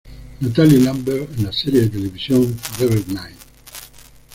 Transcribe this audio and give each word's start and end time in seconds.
Natalie 0.41 0.79
Lambert 0.79 1.27
en 1.37 1.43
la 1.45 1.51
serie 1.51 1.81
de 1.81 1.89
televisión 1.89 2.51
"Forever 2.57 3.03
Knight". 3.03 3.37